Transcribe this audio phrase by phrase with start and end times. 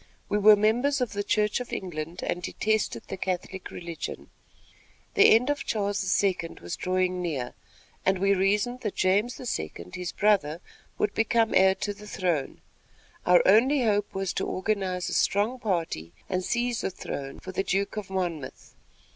[0.29, 4.31] We were members of the Church of England and detested the Catholic Religion.
[5.13, 6.39] The end of Charles II.
[6.59, 7.53] was drawing near,
[8.03, 10.59] and we reasoned that James II., his brother,
[10.97, 12.61] would become heir to the throne.
[13.27, 17.61] Our only hope was to organize a strong party and seize the throne for the
[17.61, 18.73] Duke of Monmouth.